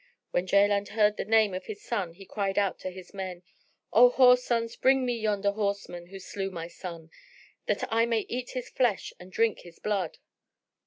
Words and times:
When 0.31 0.47
Jaland 0.47 0.87
heard 0.87 1.17
the 1.17 1.25
name 1.25 1.53
of 1.53 1.65
his 1.67 1.83
son, 1.83 2.13
he 2.13 2.25
cried 2.25 2.57
out 2.57 2.79
to 2.79 2.89
his 2.89 3.13
men, 3.13 3.43
"O 3.93 4.09
whore 4.09 4.35
sons, 4.35 4.75
bring 4.75 5.05
me 5.05 5.15
yonder 5.15 5.51
horseman 5.51 6.07
who 6.07 6.17
slew 6.17 6.49
my 6.49 6.67
son, 6.67 7.11
that 7.67 7.83
I 7.93 8.07
may 8.07 8.21
eat 8.21 8.53
his 8.53 8.67
flesh 8.67 9.13
and 9.19 9.31
drink 9.31 9.59
his 9.59 9.77
blood." 9.77 10.17